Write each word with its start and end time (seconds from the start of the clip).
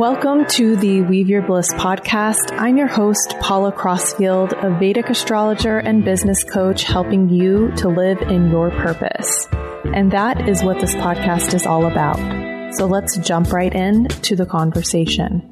Welcome 0.00 0.46
to 0.52 0.76
the 0.76 1.02
Weave 1.02 1.28
Your 1.28 1.42
Bliss 1.42 1.74
podcast. 1.74 2.58
I'm 2.58 2.78
your 2.78 2.86
host, 2.86 3.34
Paula 3.38 3.70
Crossfield, 3.70 4.54
a 4.54 4.70
Vedic 4.70 5.10
astrologer 5.10 5.76
and 5.76 6.02
business 6.02 6.42
coach 6.42 6.84
helping 6.84 7.28
you 7.28 7.70
to 7.72 7.90
live 7.90 8.22
in 8.22 8.50
your 8.50 8.70
purpose. 8.70 9.46
And 9.92 10.10
that 10.12 10.48
is 10.48 10.62
what 10.62 10.80
this 10.80 10.94
podcast 10.94 11.52
is 11.52 11.66
all 11.66 11.84
about. 11.84 12.16
So 12.76 12.86
let's 12.86 13.18
jump 13.18 13.52
right 13.52 13.74
in 13.74 14.08
to 14.08 14.34
the 14.34 14.46
conversation. 14.46 15.42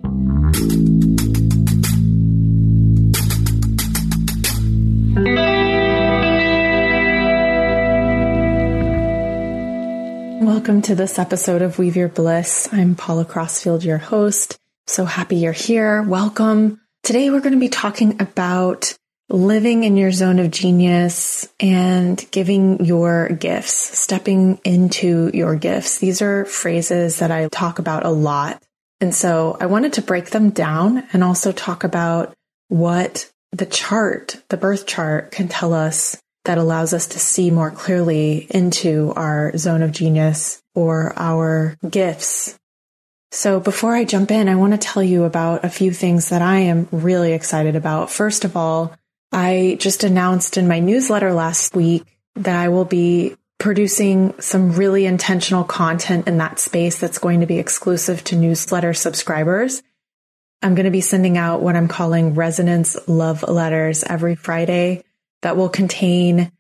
Welcome 10.41 10.83
to 10.83 10.95
this 10.95 11.19
episode 11.19 11.63
of 11.63 11.81
Weave 11.81 11.97
Your 11.97 12.09
Bliss. 12.09 12.69
I'm 12.73 12.95
Paula 12.95 13.25
Crossfield, 13.25 13.83
your 13.83 13.99
host. 13.99 14.57
So 14.87 15.05
happy 15.05 15.35
you're 15.35 15.51
here. 15.53 16.01
Welcome. 16.01 16.81
Today 17.03 17.29
we're 17.31 17.41
going 17.41 17.55
to 17.55 17.59
be 17.59 17.69
talking 17.69 18.23
about 18.23 18.97
living 19.29 19.83
in 19.83 19.97
your 19.97 20.13
zone 20.13 20.39
of 20.39 20.53
genius 20.53 21.49
and 21.59 22.25
giving 22.31 22.85
your 22.85 23.31
gifts, 23.31 23.99
stepping 23.99 24.61
into 24.63 25.29
your 25.35 25.57
gifts. 25.57 25.99
These 25.99 26.23
are 26.23 26.45
phrases 26.45 27.19
that 27.19 27.33
I 27.33 27.49
talk 27.49 27.81
about 27.81 28.07
a 28.07 28.11
lot. 28.11 28.63
And 29.01 29.13
so 29.13 29.57
I 29.61 29.67
wanted 29.67 29.95
to 29.95 30.03
break 30.03 30.31
them 30.31 30.51
down 30.51 31.03
and 31.13 31.25
also 31.25 31.51
talk 31.51 31.83
about 31.83 32.33
what 32.69 33.29
the 33.51 33.67
chart, 33.67 34.41
the 34.51 34.57
birth 34.57 34.87
chart 34.87 35.33
can 35.33 35.49
tell 35.49 35.75
us 35.75 36.17
that 36.49 36.57
allows 36.57 36.95
us 36.95 37.09
to 37.09 37.19
see 37.19 37.51
more 37.51 37.71
clearly 37.71 38.47
into 38.49 39.13
our 39.17 39.55
zone 39.59 39.83
of 39.83 39.93
genius 39.93 40.63
or 40.75 41.13
our 41.15 41.77
gifts. 41.91 42.59
So 43.31 43.61
before 43.61 43.95
I 43.95 44.07
jump 44.07 44.31
in, 44.31 44.49
I 44.49 44.55
want 44.55 44.73
to 44.73 44.79
tell 44.79 45.03
you 45.03 45.25
about 45.25 45.67
a 45.67 45.69
few 45.69 45.93
things 45.93 46.31
that 46.31 46.41
I 46.41 46.61
am 46.61 46.89
really 46.91 47.35
excited 47.35 47.77
about. 47.77 48.11
First 48.11 48.47
of 48.47 48.57
all, 48.57 48.97
I 49.31 49.77
just 49.79 50.05
announced 50.05 50.57
in 50.57 50.67
my 50.67 50.81
newsletter 50.81 51.35
last 51.35 51.77
week 51.77 52.07
that 52.37 52.57
I 52.57 52.71
will 52.71 52.87
be 52.87 53.37
producing 53.59 54.33
some 54.41 54.73
really 54.73 55.05
intentional 55.05 55.65
content 55.65 56.29
in 56.29 56.39
that 56.39 56.59
space 56.59 56.99
that's 56.99 57.19
going 57.19 57.41
to 57.41 57.47
be 57.47 57.59
exclusive 57.59 58.25
to 58.25 58.37
newsletter 58.37 58.95
subscribers. 58.95 59.83
I'm 60.63 60.75
going 60.75 60.87
to 60.87 60.91
be 60.91 61.03
sending 61.03 61.37
out 61.37 61.61
what 61.61 61.77
I'm 61.77 61.89
calling 61.89 62.33
resonance 62.33 62.97
love 63.07 63.43
letters 63.43 64.03
every 64.03 64.35
Friday 64.35 65.05
that 65.43 65.57
will 65.57 65.69
contain 65.69 66.53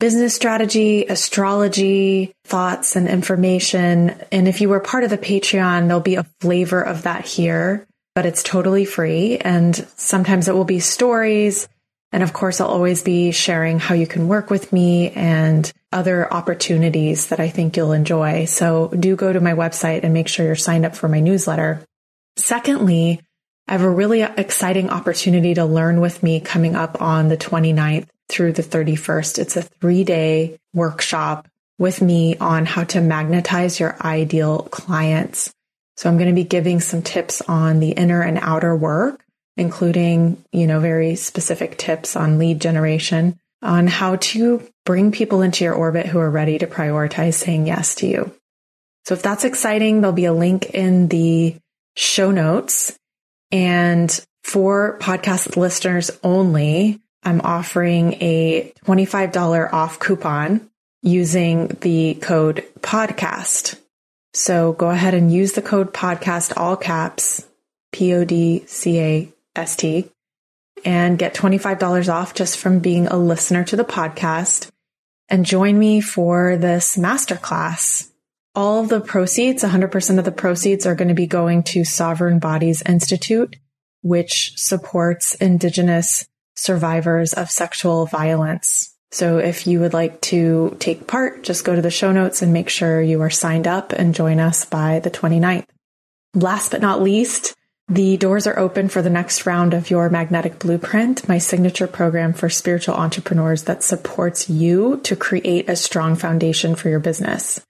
business 0.00 0.34
strategy, 0.34 1.06
astrology, 1.06 2.34
thoughts 2.44 2.96
and 2.96 3.08
information. 3.08 4.10
And 4.32 4.48
if 4.48 4.60
you 4.60 4.68
were 4.68 4.80
part 4.80 5.04
of 5.04 5.10
the 5.10 5.18
Patreon, 5.18 5.86
there'll 5.86 6.00
be 6.00 6.16
a 6.16 6.26
flavor 6.40 6.82
of 6.82 7.02
that 7.02 7.24
here, 7.24 7.86
but 8.14 8.26
it's 8.26 8.42
totally 8.42 8.84
free. 8.84 9.38
And 9.38 9.74
sometimes 9.96 10.48
it 10.48 10.54
will 10.54 10.64
be 10.64 10.80
stories. 10.80 11.68
And 12.12 12.22
of 12.22 12.32
course, 12.32 12.60
I'll 12.60 12.68
always 12.68 13.02
be 13.02 13.32
sharing 13.32 13.78
how 13.78 13.94
you 13.94 14.06
can 14.06 14.28
work 14.28 14.50
with 14.50 14.72
me 14.72 15.10
and 15.10 15.72
other 15.90 16.32
opportunities 16.32 17.28
that 17.28 17.40
I 17.40 17.48
think 17.48 17.76
you'll 17.76 17.92
enjoy. 17.92 18.44
So 18.44 18.88
do 18.88 19.16
go 19.16 19.32
to 19.32 19.40
my 19.40 19.54
website 19.54 20.04
and 20.04 20.12
make 20.12 20.28
sure 20.28 20.46
you're 20.46 20.54
signed 20.54 20.84
up 20.84 20.96
for 20.96 21.08
my 21.08 21.20
newsletter. 21.20 21.84
Secondly, 22.36 23.20
I 23.66 23.72
have 23.72 23.82
a 23.82 23.90
really 23.90 24.22
exciting 24.22 24.90
opportunity 24.90 25.54
to 25.54 25.64
learn 25.64 26.00
with 26.00 26.22
me 26.22 26.40
coming 26.40 26.76
up 26.76 27.00
on 27.00 27.28
the 27.28 27.36
29th 27.36 28.08
through 28.28 28.52
the 28.52 28.62
31st. 28.62 29.38
It's 29.38 29.56
a 29.56 29.62
three 29.62 30.04
day 30.04 30.58
workshop 30.72 31.48
with 31.78 32.00
me 32.00 32.36
on 32.36 32.66
how 32.66 32.84
to 32.84 33.00
magnetize 33.00 33.80
your 33.80 33.96
ideal 34.00 34.62
clients. 34.70 35.52
So 35.96 36.08
I'm 36.08 36.16
going 36.16 36.28
to 36.28 36.34
be 36.34 36.44
giving 36.44 36.80
some 36.80 37.02
tips 37.02 37.40
on 37.42 37.80
the 37.80 37.90
inner 37.90 38.22
and 38.22 38.38
outer 38.40 38.74
work, 38.74 39.24
including, 39.56 40.42
you 40.52 40.66
know, 40.66 40.80
very 40.80 41.14
specific 41.16 41.78
tips 41.78 42.16
on 42.16 42.38
lead 42.38 42.60
generation, 42.60 43.38
on 43.62 43.86
how 43.86 44.16
to 44.16 44.66
bring 44.84 45.12
people 45.12 45.42
into 45.42 45.64
your 45.64 45.74
orbit 45.74 46.06
who 46.06 46.18
are 46.18 46.30
ready 46.30 46.58
to 46.58 46.66
prioritize 46.66 47.34
saying 47.34 47.66
yes 47.66 47.94
to 47.96 48.06
you. 48.06 48.34
So 49.04 49.14
if 49.14 49.22
that's 49.22 49.44
exciting, 49.44 50.00
there'll 50.00 50.14
be 50.14 50.24
a 50.24 50.32
link 50.32 50.70
in 50.70 51.08
the 51.08 51.56
show 51.96 52.30
notes. 52.30 52.98
And 53.52 54.24
for 54.42 54.98
podcast 55.00 55.56
listeners 55.56 56.10
only, 56.22 57.00
I'm 57.24 57.40
offering 57.40 58.14
a 58.20 58.72
$25 58.84 59.72
off 59.72 59.98
coupon 59.98 60.68
using 61.02 61.68
the 61.80 62.14
code 62.14 62.64
podcast. 62.80 63.78
So 64.32 64.72
go 64.72 64.90
ahead 64.90 65.14
and 65.14 65.32
use 65.32 65.52
the 65.52 65.62
code 65.62 65.92
podcast, 65.92 66.52
all 66.56 66.76
caps, 66.76 67.46
P 67.92 68.14
O 68.14 68.24
D 68.24 68.64
C 68.66 69.00
A 69.00 69.32
S 69.54 69.76
T, 69.76 70.10
and 70.84 71.18
get 71.18 71.34
$25 71.34 72.12
off 72.12 72.34
just 72.34 72.58
from 72.58 72.80
being 72.80 73.06
a 73.06 73.16
listener 73.16 73.64
to 73.64 73.76
the 73.76 73.84
podcast 73.84 74.68
and 75.28 75.46
join 75.46 75.78
me 75.78 76.00
for 76.00 76.56
this 76.56 76.96
masterclass. 76.96 78.10
All 78.56 78.80
of 78.80 78.88
the 78.88 79.00
proceeds, 79.00 79.62
100% 79.62 80.18
of 80.18 80.24
the 80.24 80.32
proceeds 80.32 80.86
are 80.86 80.94
going 80.94 81.08
to 81.08 81.14
be 81.14 81.26
going 81.26 81.62
to 81.64 81.84
Sovereign 81.84 82.38
Bodies 82.38 82.82
Institute, 82.82 83.56
which 84.02 84.52
supports 84.56 85.34
Indigenous 85.36 86.26
survivors 86.54 87.32
of 87.32 87.50
sexual 87.50 88.06
violence. 88.06 88.94
So 89.10 89.38
if 89.38 89.66
you 89.66 89.80
would 89.80 89.92
like 89.92 90.20
to 90.22 90.76
take 90.80 91.06
part, 91.06 91.42
just 91.44 91.64
go 91.64 91.76
to 91.76 91.82
the 91.82 91.90
show 91.90 92.10
notes 92.10 92.42
and 92.42 92.52
make 92.52 92.68
sure 92.68 93.00
you 93.00 93.20
are 93.22 93.30
signed 93.30 93.66
up 93.66 93.92
and 93.92 94.14
join 94.14 94.40
us 94.40 94.64
by 94.64 94.98
the 94.98 95.10
29th. 95.10 95.66
Last 96.34 96.72
but 96.72 96.80
not 96.80 97.00
least, 97.00 97.54
the 97.88 98.16
doors 98.16 98.46
are 98.46 98.58
open 98.58 98.88
for 98.88 99.02
the 99.02 99.10
next 99.10 99.46
round 99.46 99.74
of 99.74 99.90
your 99.90 100.08
magnetic 100.08 100.58
blueprint, 100.58 101.28
my 101.28 101.38
signature 101.38 101.86
program 101.86 102.32
for 102.32 102.48
spiritual 102.48 102.94
entrepreneurs 102.94 103.64
that 103.64 103.84
supports 103.84 104.48
you 104.48 105.00
to 105.04 105.14
create 105.14 105.68
a 105.68 105.76
strong 105.76 106.16
foundation 106.16 106.74
for 106.74 106.88
your 106.88 106.98
business. 106.98 107.60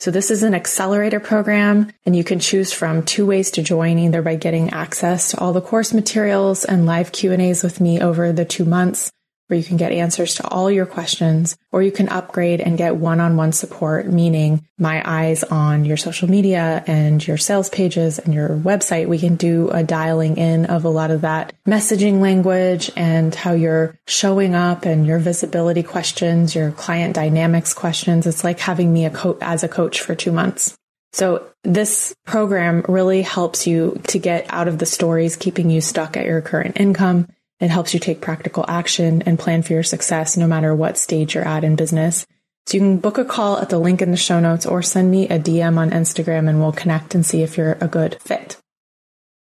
So 0.00 0.12
this 0.12 0.30
is 0.30 0.44
an 0.44 0.54
accelerator 0.54 1.18
program 1.18 1.90
and 2.06 2.14
you 2.14 2.22
can 2.22 2.38
choose 2.38 2.72
from 2.72 3.02
two 3.02 3.26
ways 3.26 3.50
to 3.52 3.62
join 3.62 3.98
either 3.98 4.22
by 4.22 4.36
getting 4.36 4.70
access 4.70 5.32
to 5.32 5.40
all 5.40 5.52
the 5.52 5.60
course 5.60 5.92
materials 5.92 6.64
and 6.64 6.86
live 6.86 7.10
Q&As 7.10 7.64
with 7.64 7.80
me 7.80 8.00
over 8.00 8.32
the 8.32 8.44
2 8.44 8.64
months 8.64 9.10
where 9.48 9.58
you 9.58 9.64
can 9.64 9.76
get 9.76 9.92
answers 9.92 10.34
to 10.36 10.46
all 10.46 10.70
your 10.70 10.86
questions, 10.86 11.56
or 11.72 11.82
you 11.82 11.90
can 11.90 12.08
upgrade 12.08 12.60
and 12.60 12.78
get 12.78 12.96
one-on-one 12.96 13.52
support, 13.52 14.06
meaning 14.06 14.64
my 14.78 15.02
eyes 15.04 15.42
on 15.42 15.84
your 15.84 15.96
social 15.96 16.30
media 16.30 16.84
and 16.86 17.26
your 17.26 17.36
sales 17.36 17.68
pages 17.68 18.18
and 18.18 18.32
your 18.32 18.50
website. 18.50 19.08
We 19.08 19.18
can 19.18 19.36
do 19.36 19.70
a 19.70 19.82
dialing 19.82 20.36
in 20.36 20.66
of 20.66 20.84
a 20.84 20.90
lot 20.90 21.10
of 21.10 21.22
that 21.22 21.54
messaging 21.66 22.20
language 22.20 22.90
and 22.94 23.34
how 23.34 23.52
you're 23.52 23.98
showing 24.06 24.54
up 24.54 24.84
and 24.84 25.06
your 25.06 25.18
visibility 25.18 25.82
questions, 25.82 26.54
your 26.54 26.70
client 26.70 27.14
dynamics 27.14 27.74
questions. 27.74 28.26
It's 28.26 28.44
like 28.44 28.60
having 28.60 28.92
me 28.92 29.06
a 29.06 29.10
coach 29.10 29.38
as 29.40 29.64
a 29.64 29.68
coach 29.68 30.00
for 30.00 30.14
two 30.14 30.30
months. 30.30 30.76
So 31.12 31.46
this 31.64 32.14
program 32.26 32.84
really 32.86 33.22
helps 33.22 33.66
you 33.66 34.00
to 34.08 34.18
get 34.18 34.46
out 34.50 34.68
of 34.68 34.78
the 34.78 34.86
stories 34.86 35.36
keeping 35.36 35.70
you 35.70 35.80
stuck 35.80 36.18
at 36.18 36.26
your 36.26 36.42
current 36.42 36.78
income 36.78 37.28
it 37.60 37.70
helps 37.70 37.92
you 37.92 38.00
take 38.00 38.20
practical 38.20 38.64
action 38.68 39.22
and 39.22 39.38
plan 39.38 39.62
for 39.62 39.72
your 39.72 39.82
success 39.82 40.36
no 40.36 40.46
matter 40.46 40.74
what 40.74 40.98
stage 40.98 41.34
you're 41.34 41.46
at 41.46 41.64
in 41.64 41.76
business. 41.76 42.26
So 42.66 42.76
you 42.76 42.80
can 42.80 42.98
book 42.98 43.18
a 43.18 43.24
call 43.24 43.58
at 43.58 43.70
the 43.70 43.78
link 43.78 44.02
in 44.02 44.10
the 44.10 44.16
show 44.16 44.40
notes 44.40 44.66
or 44.66 44.82
send 44.82 45.10
me 45.10 45.28
a 45.28 45.38
DM 45.38 45.78
on 45.78 45.90
Instagram 45.90 46.48
and 46.48 46.60
we'll 46.60 46.72
connect 46.72 47.14
and 47.14 47.24
see 47.24 47.42
if 47.42 47.56
you're 47.56 47.78
a 47.80 47.88
good 47.88 48.18
fit. 48.20 48.58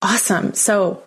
Awesome. 0.01 0.53
So 0.53 1.03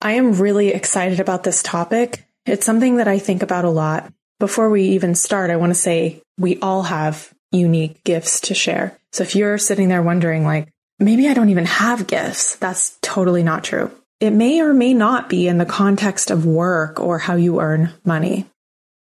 I 0.00 0.12
am 0.12 0.34
really 0.34 0.68
excited 0.68 1.20
about 1.20 1.42
this 1.42 1.62
topic. 1.62 2.24
It's 2.46 2.64
something 2.64 2.96
that 2.96 3.08
I 3.08 3.18
think 3.18 3.42
about 3.42 3.64
a 3.64 3.70
lot. 3.70 4.12
Before 4.38 4.70
we 4.70 4.82
even 4.90 5.14
start, 5.14 5.50
I 5.50 5.56
want 5.56 5.70
to 5.70 5.78
say 5.78 6.22
we 6.38 6.58
all 6.60 6.84
have 6.84 7.32
unique 7.50 8.02
gifts 8.04 8.40
to 8.42 8.54
share. 8.54 8.98
So 9.12 9.22
if 9.22 9.36
you're 9.36 9.58
sitting 9.58 9.88
there 9.88 10.02
wondering, 10.02 10.44
like, 10.44 10.68
maybe 10.98 11.28
I 11.28 11.34
don't 11.34 11.50
even 11.50 11.66
have 11.66 12.06
gifts, 12.06 12.56
that's 12.56 12.96
totally 13.02 13.42
not 13.42 13.64
true. 13.64 13.90
It 14.22 14.32
may 14.32 14.60
or 14.60 14.72
may 14.72 14.94
not 14.94 15.28
be 15.28 15.48
in 15.48 15.58
the 15.58 15.66
context 15.66 16.30
of 16.30 16.46
work 16.46 17.00
or 17.00 17.18
how 17.18 17.34
you 17.34 17.60
earn 17.60 17.90
money. 18.04 18.46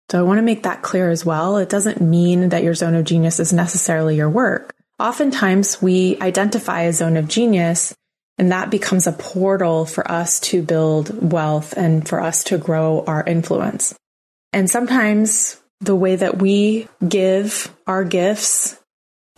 So 0.10 0.18
I 0.18 0.22
want 0.22 0.38
to 0.38 0.44
make 0.44 0.64
that 0.64 0.82
clear 0.82 1.10
as 1.10 1.26
well. 1.26 1.58
It 1.58 1.68
doesn't 1.68 2.00
mean 2.00 2.48
that 2.50 2.64
your 2.64 2.74
zone 2.74 2.96
of 2.96 3.04
genius 3.04 3.42
is 3.42 3.52
necessarily 3.52 4.16
your 4.16 4.30
work. 4.30 4.74
Oftentimes 4.98 5.82
we 5.82 6.18
identify 6.22 6.84
a 6.84 6.94
zone 6.94 7.18
of 7.18 7.28
genius 7.28 7.94
and 8.38 8.54
that 8.54 8.72
becomes 8.72 9.08
a 9.08 9.12
portal 9.12 9.86
for 9.86 10.10
us 10.10 10.40
to 10.40 10.62
build 10.62 11.34
wealth 11.34 11.74
and 11.74 12.08
for 12.08 12.22
us 12.22 12.46
to 12.46 12.58
grow 12.58 13.04
our 13.06 13.22
influence. 13.22 13.94
And 14.54 14.70
sometimes 14.70 15.60
the 15.82 15.98
way 15.98 16.16
that 16.16 16.38
we 16.38 16.88
give 17.06 17.76
our 17.86 18.06
gifts 18.06 18.79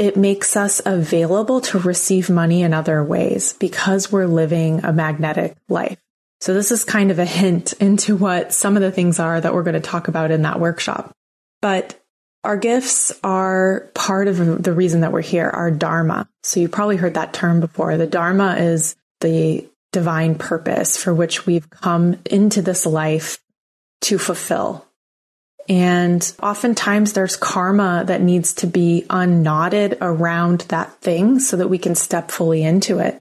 it 0.01 0.17
makes 0.17 0.57
us 0.57 0.81
available 0.83 1.61
to 1.61 1.77
receive 1.77 2.27
money 2.27 2.63
in 2.63 2.73
other 2.73 3.03
ways 3.03 3.53
because 3.53 4.11
we're 4.11 4.25
living 4.25 4.83
a 4.83 4.91
magnetic 4.91 5.55
life. 5.69 5.99
So 6.39 6.55
this 6.55 6.71
is 6.71 6.83
kind 6.83 7.11
of 7.11 7.19
a 7.19 7.25
hint 7.25 7.73
into 7.73 8.15
what 8.15 8.51
some 8.51 8.75
of 8.75 8.81
the 8.81 8.91
things 8.91 9.19
are 9.19 9.39
that 9.39 9.53
we're 9.53 9.61
going 9.61 9.75
to 9.75 9.79
talk 9.79 10.07
about 10.07 10.31
in 10.31 10.41
that 10.41 10.59
workshop. 10.59 11.15
But 11.61 12.01
our 12.43 12.57
gifts 12.57 13.11
are 13.23 13.91
part 13.93 14.27
of 14.27 14.63
the 14.63 14.73
reason 14.73 15.01
that 15.01 15.11
we're 15.11 15.21
here, 15.21 15.47
our 15.47 15.69
dharma. 15.69 16.27
So 16.41 16.59
you 16.59 16.67
probably 16.67 16.97
heard 16.97 17.13
that 17.13 17.33
term 17.33 17.59
before. 17.59 17.95
The 17.95 18.07
dharma 18.07 18.55
is 18.55 18.95
the 19.19 19.69
divine 19.91 20.33
purpose 20.33 20.97
for 20.97 21.13
which 21.13 21.45
we've 21.45 21.69
come 21.69 22.17
into 22.25 22.63
this 22.63 22.87
life 22.87 23.37
to 24.01 24.17
fulfill. 24.17 24.87
And 25.71 26.35
oftentimes 26.43 27.13
there's 27.13 27.37
karma 27.37 28.03
that 28.07 28.21
needs 28.21 28.55
to 28.55 28.67
be 28.67 29.05
unknotted 29.09 29.97
around 30.01 30.61
that 30.67 30.99
thing 30.99 31.39
so 31.39 31.55
that 31.55 31.69
we 31.69 31.77
can 31.77 31.95
step 31.95 32.29
fully 32.29 32.61
into 32.61 32.99
it. 32.99 33.17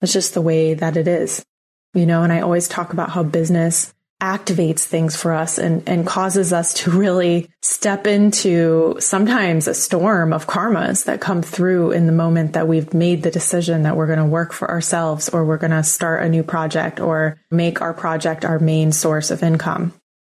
It's 0.00 0.14
just 0.14 0.32
the 0.32 0.40
way 0.40 0.72
that 0.72 0.96
it 0.96 1.06
is, 1.06 1.44
you 1.92 2.06
know, 2.06 2.22
and 2.22 2.32
I 2.32 2.40
always 2.40 2.68
talk 2.68 2.94
about 2.94 3.10
how 3.10 3.22
business 3.22 3.92
activates 4.18 4.80
things 4.80 5.14
for 5.14 5.34
us 5.34 5.58
and, 5.58 5.86
and 5.86 6.06
causes 6.06 6.54
us 6.54 6.72
to 6.72 6.90
really 6.90 7.50
step 7.60 8.06
into 8.06 8.96
sometimes 8.98 9.68
a 9.68 9.74
storm 9.74 10.32
of 10.32 10.46
karmas 10.46 11.04
that 11.04 11.20
come 11.20 11.42
through 11.42 11.90
in 11.90 12.06
the 12.06 12.12
moment 12.12 12.54
that 12.54 12.66
we've 12.66 12.94
made 12.94 13.22
the 13.22 13.30
decision 13.30 13.82
that 13.82 13.94
we're 13.94 14.06
going 14.06 14.18
to 14.18 14.24
work 14.24 14.54
for 14.54 14.70
ourselves 14.70 15.28
or 15.28 15.44
we're 15.44 15.58
going 15.58 15.70
to 15.70 15.82
start 15.82 16.22
a 16.22 16.30
new 16.30 16.42
project 16.42 16.98
or 16.98 17.38
make 17.50 17.82
our 17.82 17.92
project 17.92 18.46
our 18.46 18.58
main 18.58 18.90
source 18.90 19.30
of 19.30 19.42
income. 19.42 19.92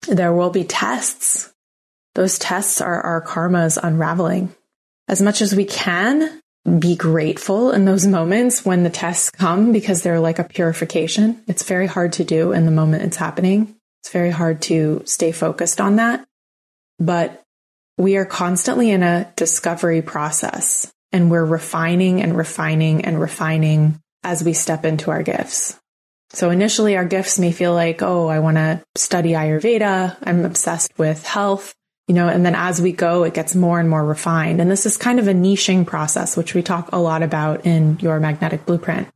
There 0.07 0.33
will 0.33 0.49
be 0.49 0.63
tests. 0.63 1.53
Those 2.15 2.39
tests 2.39 2.81
are 2.81 3.01
our 3.01 3.21
karmas 3.21 3.77
unraveling. 3.81 4.53
As 5.07 5.21
much 5.21 5.41
as 5.41 5.55
we 5.55 5.65
can, 5.65 6.41
be 6.79 6.95
grateful 6.95 7.71
in 7.71 7.85
those 7.85 8.05
moments 8.05 8.63
when 8.63 8.83
the 8.83 8.89
tests 8.89 9.31
come 9.31 9.71
because 9.71 10.03
they're 10.03 10.19
like 10.19 10.39
a 10.39 10.43
purification. 10.43 11.41
It's 11.47 11.63
very 11.63 11.87
hard 11.87 12.13
to 12.13 12.23
do 12.23 12.51
in 12.51 12.65
the 12.65 12.71
moment 12.71 13.03
it's 13.03 13.17
happening. 13.17 13.75
It's 14.01 14.11
very 14.11 14.29
hard 14.29 14.61
to 14.63 15.01
stay 15.05 15.31
focused 15.31 15.81
on 15.81 15.95
that. 15.95 16.25
But 16.99 17.43
we 17.97 18.17
are 18.17 18.25
constantly 18.25 18.91
in 18.91 19.03
a 19.03 19.31
discovery 19.35 20.01
process 20.01 20.91
and 21.11 21.29
we're 21.29 21.45
refining 21.45 22.21
and 22.21 22.37
refining 22.37 23.05
and 23.05 23.19
refining 23.19 23.99
as 24.23 24.43
we 24.43 24.53
step 24.53 24.85
into 24.85 25.11
our 25.11 25.23
gifts. 25.23 25.79
So 26.33 26.49
initially 26.49 26.95
our 26.95 27.05
gifts 27.05 27.39
may 27.39 27.51
feel 27.51 27.73
like, 27.73 28.01
oh, 28.01 28.27
I 28.27 28.39
want 28.39 28.57
to 28.57 28.81
study 28.95 29.31
Ayurveda. 29.31 30.17
I'm 30.23 30.45
obsessed 30.45 30.91
with 30.97 31.25
health 31.25 31.75
you 32.11 32.15
know, 32.15 32.27
and 32.27 32.45
then 32.45 32.55
as 32.55 32.81
we 32.81 32.91
go, 32.91 33.23
it 33.23 33.33
gets 33.33 33.55
more 33.55 33.79
and 33.79 33.89
more 33.89 34.05
refined. 34.05 34.59
And 34.59 34.69
this 34.69 34.85
is 34.85 34.97
kind 34.97 35.17
of 35.17 35.29
a 35.29 35.33
niching 35.33 35.87
process, 35.87 36.35
which 36.35 36.53
we 36.53 36.61
talk 36.61 36.89
a 36.91 36.99
lot 36.99 37.23
about 37.23 37.65
in 37.65 37.99
your 38.01 38.19
magnetic 38.19 38.65
blueprint. 38.65 39.07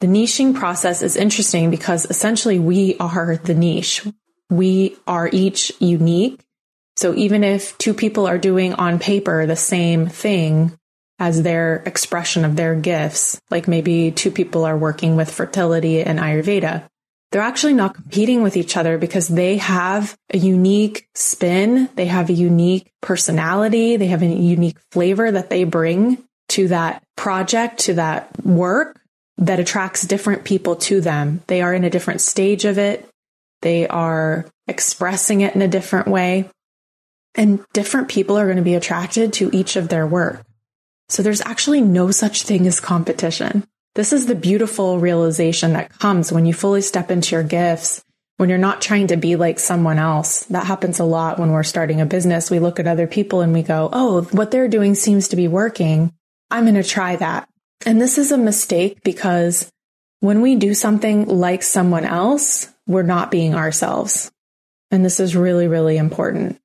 The 0.00 0.06
niching 0.08 0.54
process 0.54 1.00
is 1.00 1.16
interesting 1.16 1.70
because 1.70 2.04
essentially 2.04 2.58
we 2.58 2.98
are 2.98 3.36
the 3.38 3.54
niche. 3.54 4.06
We 4.50 4.94
are 5.06 5.30
each 5.32 5.72
unique. 5.78 6.38
So 6.96 7.14
even 7.14 7.44
if 7.44 7.78
two 7.78 7.94
people 7.94 8.26
are 8.26 8.36
doing 8.36 8.74
on 8.74 8.98
paper 8.98 9.46
the 9.46 9.56
same 9.56 10.06
thing 10.06 10.78
as 11.24 11.42
their 11.42 11.76
expression 11.86 12.44
of 12.44 12.54
their 12.54 12.74
gifts, 12.74 13.40
like 13.50 13.66
maybe 13.66 14.10
two 14.10 14.30
people 14.30 14.66
are 14.66 14.76
working 14.76 15.16
with 15.16 15.30
fertility 15.30 16.02
and 16.02 16.18
Ayurveda, 16.18 16.86
they're 17.32 17.40
actually 17.40 17.72
not 17.72 17.94
competing 17.94 18.42
with 18.42 18.58
each 18.58 18.76
other 18.76 18.98
because 18.98 19.28
they 19.28 19.56
have 19.56 20.14
a 20.34 20.36
unique 20.36 21.08
spin. 21.14 21.88
They 21.94 22.04
have 22.04 22.28
a 22.28 22.34
unique 22.34 22.92
personality. 23.00 23.96
They 23.96 24.08
have 24.08 24.22
a 24.22 24.26
unique 24.26 24.76
flavor 24.90 25.30
that 25.30 25.48
they 25.48 25.64
bring 25.64 26.22
to 26.50 26.68
that 26.68 27.02
project, 27.16 27.78
to 27.86 27.94
that 27.94 28.28
work 28.44 29.00
that 29.38 29.58
attracts 29.58 30.06
different 30.06 30.44
people 30.44 30.76
to 30.76 31.00
them. 31.00 31.40
They 31.46 31.62
are 31.62 31.72
in 31.72 31.84
a 31.84 31.90
different 31.90 32.20
stage 32.20 32.66
of 32.66 32.76
it. 32.76 33.08
They 33.62 33.88
are 33.88 34.44
expressing 34.68 35.40
it 35.40 35.54
in 35.54 35.62
a 35.62 35.68
different 35.68 36.06
way. 36.06 36.50
And 37.34 37.64
different 37.72 38.08
people 38.08 38.36
are 38.36 38.44
going 38.44 38.58
to 38.58 38.62
be 38.62 38.74
attracted 38.74 39.32
to 39.34 39.48
each 39.56 39.76
of 39.76 39.88
their 39.88 40.06
work. 40.06 40.44
So 41.08 41.22
there's 41.22 41.42
actually 41.42 41.80
no 41.80 42.10
such 42.10 42.42
thing 42.42 42.66
as 42.66 42.80
competition. 42.80 43.64
This 43.94 44.12
is 44.12 44.26
the 44.26 44.34
beautiful 44.34 44.98
realization 44.98 45.74
that 45.74 45.98
comes 45.98 46.32
when 46.32 46.46
you 46.46 46.52
fully 46.52 46.80
step 46.80 47.10
into 47.10 47.36
your 47.36 47.44
gifts, 47.44 48.02
when 48.38 48.48
you're 48.48 48.58
not 48.58 48.82
trying 48.82 49.06
to 49.08 49.16
be 49.16 49.36
like 49.36 49.58
someone 49.58 49.98
else. 49.98 50.44
That 50.46 50.66
happens 50.66 50.98
a 50.98 51.04
lot 51.04 51.38
when 51.38 51.52
we're 51.52 51.62
starting 51.62 52.00
a 52.00 52.06
business. 52.06 52.50
We 52.50 52.58
look 52.58 52.80
at 52.80 52.88
other 52.88 53.06
people 53.06 53.40
and 53.40 53.52
we 53.52 53.62
go, 53.62 53.88
Oh, 53.92 54.22
what 54.32 54.50
they're 54.50 54.68
doing 54.68 54.94
seems 54.94 55.28
to 55.28 55.36
be 55.36 55.46
working. 55.46 56.12
I'm 56.50 56.64
going 56.64 56.74
to 56.74 56.82
try 56.82 57.16
that. 57.16 57.48
And 57.86 58.00
this 58.00 58.18
is 58.18 58.32
a 58.32 58.38
mistake 58.38 59.02
because 59.04 59.70
when 60.20 60.40
we 60.40 60.56
do 60.56 60.74
something 60.74 61.26
like 61.26 61.62
someone 61.62 62.04
else, 62.04 62.72
we're 62.86 63.02
not 63.02 63.30
being 63.30 63.54
ourselves. 63.54 64.32
And 64.90 65.04
this 65.04 65.20
is 65.20 65.36
really, 65.36 65.68
really 65.68 65.96
important. 65.96 66.58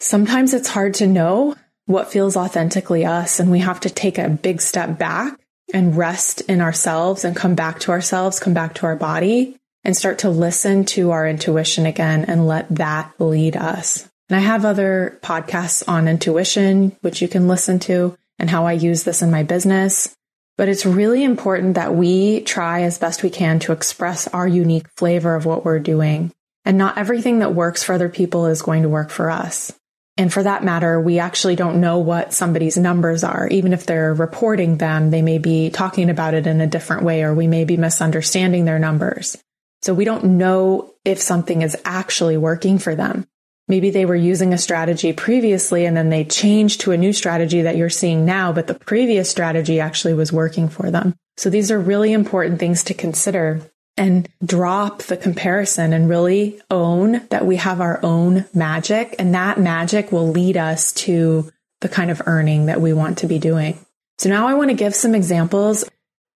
Sometimes 0.00 0.52
it's 0.52 0.68
hard 0.68 0.94
to 0.94 1.06
know 1.06 1.54
what 1.86 2.10
feels 2.10 2.36
authentically 2.36 3.04
us, 3.04 3.40
and 3.40 3.50
we 3.50 3.58
have 3.60 3.80
to 3.80 3.90
take 3.90 4.18
a 4.18 4.28
big 4.28 4.60
step 4.60 4.98
back 4.98 5.38
and 5.72 5.96
rest 5.96 6.40
in 6.42 6.60
ourselves 6.60 7.24
and 7.24 7.36
come 7.36 7.54
back 7.54 7.80
to 7.80 7.90
ourselves, 7.90 8.40
come 8.40 8.54
back 8.54 8.74
to 8.74 8.86
our 8.86 8.96
body 8.96 9.56
and 9.82 9.96
start 9.96 10.18
to 10.20 10.30
listen 10.30 10.84
to 10.84 11.10
our 11.10 11.28
intuition 11.28 11.86
again 11.86 12.24
and 12.24 12.46
let 12.46 12.68
that 12.74 13.12
lead 13.18 13.56
us. 13.56 14.08
And 14.28 14.36
I 14.36 14.40
have 14.40 14.64
other 14.64 15.18
podcasts 15.22 15.86
on 15.86 16.08
intuition, 16.08 16.96
which 17.02 17.20
you 17.20 17.28
can 17.28 17.48
listen 17.48 17.78
to 17.80 18.16
and 18.38 18.48
how 18.48 18.66
I 18.66 18.72
use 18.72 19.04
this 19.04 19.20
in 19.20 19.30
my 19.30 19.42
business. 19.42 20.14
But 20.56 20.68
it's 20.68 20.86
really 20.86 21.24
important 21.24 21.74
that 21.74 21.94
we 21.94 22.40
try 22.42 22.82
as 22.82 22.98
best 22.98 23.22
we 23.22 23.30
can 23.30 23.58
to 23.60 23.72
express 23.72 24.28
our 24.28 24.48
unique 24.48 24.88
flavor 24.96 25.34
of 25.34 25.44
what 25.44 25.64
we're 25.64 25.80
doing. 25.80 26.32
And 26.64 26.78
not 26.78 26.96
everything 26.96 27.40
that 27.40 27.54
works 27.54 27.82
for 27.82 27.92
other 27.92 28.08
people 28.08 28.46
is 28.46 28.62
going 28.62 28.82
to 28.82 28.88
work 28.88 29.10
for 29.10 29.30
us. 29.30 29.72
And 30.16 30.32
for 30.32 30.42
that 30.42 30.62
matter, 30.62 31.00
we 31.00 31.18
actually 31.18 31.56
don't 31.56 31.80
know 31.80 31.98
what 31.98 32.32
somebody's 32.32 32.76
numbers 32.76 33.24
are. 33.24 33.48
Even 33.48 33.72
if 33.72 33.84
they're 33.84 34.14
reporting 34.14 34.78
them, 34.78 35.10
they 35.10 35.22
may 35.22 35.38
be 35.38 35.70
talking 35.70 36.08
about 36.08 36.34
it 36.34 36.46
in 36.46 36.60
a 36.60 36.68
different 36.68 37.02
way, 37.02 37.24
or 37.24 37.34
we 37.34 37.48
may 37.48 37.64
be 37.64 37.76
misunderstanding 37.76 38.64
their 38.64 38.78
numbers. 38.78 39.36
So 39.82 39.92
we 39.92 40.04
don't 40.04 40.38
know 40.38 40.94
if 41.04 41.20
something 41.20 41.62
is 41.62 41.76
actually 41.84 42.36
working 42.36 42.78
for 42.78 42.94
them. 42.94 43.26
Maybe 43.66 43.90
they 43.90 44.04
were 44.04 44.14
using 44.14 44.52
a 44.52 44.58
strategy 44.58 45.12
previously 45.12 45.86
and 45.86 45.96
then 45.96 46.10
they 46.10 46.24
changed 46.24 46.82
to 46.82 46.92
a 46.92 46.98
new 46.98 47.12
strategy 47.12 47.62
that 47.62 47.76
you're 47.76 47.90
seeing 47.90 48.24
now, 48.24 48.52
but 48.52 48.66
the 48.66 48.74
previous 48.74 49.30
strategy 49.30 49.80
actually 49.80 50.14
was 50.14 50.32
working 50.32 50.68
for 50.68 50.90
them. 50.90 51.14
So 51.36 51.50
these 51.50 51.70
are 51.70 51.80
really 51.80 52.12
important 52.12 52.60
things 52.60 52.84
to 52.84 52.94
consider 52.94 53.62
and 53.96 54.28
drop 54.44 55.02
the 55.04 55.16
comparison 55.16 55.92
and 55.92 56.08
really 56.08 56.60
own 56.70 57.26
that 57.28 57.46
we 57.46 57.56
have 57.56 57.80
our 57.80 58.00
own 58.02 58.44
magic 58.52 59.14
and 59.18 59.34
that 59.34 59.58
magic 59.58 60.10
will 60.10 60.28
lead 60.28 60.56
us 60.56 60.92
to 60.92 61.50
the 61.80 61.88
kind 61.88 62.10
of 62.10 62.22
earning 62.26 62.66
that 62.66 62.80
we 62.80 62.92
want 62.92 63.18
to 63.18 63.26
be 63.26 63.38
doing. 63.38 63.78
So 64.18 64.28
now 64.28 64.46
I 64.46 64.54
want 64.54 64.70
to 64.70 64.76
give 64.76 64.94
some 64.94 65.14
examples 65.14 65.84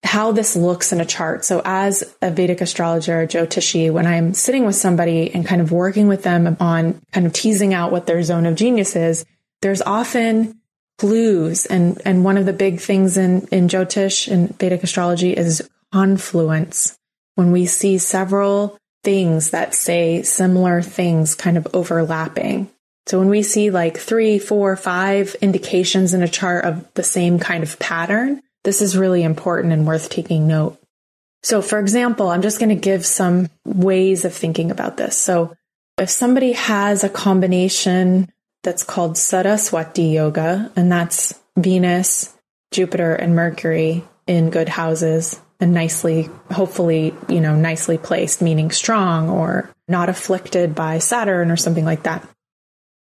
how 0.05 0.31
this 0.31 0.55
looks 0.55 0.93
in 0.93 1.01
a 1.01 1.05
chart. 1.05 1.45
So 1.45 1.61
as 1.65 2.15
a 2.23 2.31
Vedic 2.31 2.61
astrologer, 2.61 3.27
Joe 3.27 3.47
Jyotishi, 3.47 3.91
when 3.91 4.07
I'm 4.07 4.35
sitting 4.35 4.65
with 4.65 4.77
somebody 4.77 5.33
and 5.33 5.47
kind 5.47 5.61
of 5.61 5.73
working 5.73 6.07
with 6.07 6.23
them 6.23 6.57
on 6.61 7.01
kind 7.13 7.27
of 7.27 7.33
teasing 7.33 7.75
out 7.75 7.91
what 7.91 8.07
their 8.07 8.23
zone 8.23 8.47
of 8.47 8.55
genius 8.55 8.95
is, 8.95 9.25
there's 9.61 9.83
often 9.83 10.61
clues. 10.99 11.67
And, 11.67 12.01
and 12.05 12.25
one 12.25 12.37
of 12.37 12.47
the 12.47 12.53
big 12.53 12.81
things 12.81 13.17
in, 13.17 13.49
in 13.49 13.69
Jyotish 13.69 14.31
and 14.31 14.57
Vedic 14.59 14.83
astrology 14.85 15.33
is 15.37 15.69
confluence 15.93 16.98
when 17.39 17.53
we 17.53 17.67
see 17.67 17.99
several 17.99 18.77
things 19.05 19.51
that 19.51 19.73
say 19.73 20.25
similar 20.25 20.83
things 20.83 21.37
kind 21.37 21.57
of 21.57 21.69
overlapping. 21.73 22.69
So 23.07 23.21
when 23.21 23.29
we 23.29 23.45
see 23.45 23.71
like 23.71 23.97
three, 23.97 24.41
four, 24.41 24.75
five 24.75 25.37
indications 25.41 26.15
in 26.15 26.25
a 26.25 26.29
chart 26.29 26.65
of 26.65 26.93
the 26.95 27.05
same 27.05 27.39
kind 27.39 27.63
of 27.63 27.79
pattern, 27.79 28.43
this 28.65 28.83
is 28.83 28.97
really 28.97 29.23
important 29.23 29.73
and 29.73 29.87
worth 29.87 30.11
taking 30.11 30.49
note. 30.49 30.81
So 31.45 31.63
for 31.63 31.79
example, 31.79 32.29
I'm 32.29 32.43
just 32.43 32.59
going 32.59 32.71
to 32.71 32.75
give 32.75 33.07
some 33.07 33.51
ways 33.65 34.25
of 34.25 34.35
thinking 34.35 34.73
about 34.73 34.97
this. 34.97 35.17
So 35.17 35.55
if 35.97 36.11
somebody 36.11 36.55
has 36.55 37.05
a 37.05 37.09
combination 37.09 38.33
that's 38.65 38.83
called 38.83 39.17
Saraswati 39.17 40.03
yoga, 40.03 40.73
and 40.75 40.91
that's 40.91 41.39
Venus, 41.57 42.35
Jupiter, 42.73 43.15
and 43.15 43.37
Mercury 43.37 44.03
in 44.27 44.51
good 44.51 44.69
houses, 44.69 45.41
and 45.61 45.75
nicely, 45.75 46.29
hopefully, 46.53 47.15
you 47.29 47.41
know, 47.41 47.57
nicely 47.57 47.99
placed, 47.99 48.41
meaning 48.41 48.71
strong 48.71 49.29
or 49.29 49.71
not 49.89 50.09
afflicted 50.09 50.75
by 50.75 50.99
Saturn 50.99 51.51
or 51.51 51.57
something 51.57 51.85
like 51.85 52.05
that. 52.05 52.27